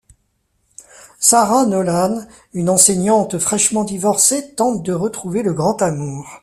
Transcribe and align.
Sarah 1.19 1.67
Nolan, 1.67 2.25
une 2.55 2.71
enseignante 2.71 3.37
fraîchement 3.37 3.83
divorcée, 3.83 4.55
tente 4.55 4.81
de 4.81 4.93
retrouver 4.93 5.43
le 5.43 5.53
grand 5.53 5.79
amour. 5.83 6.39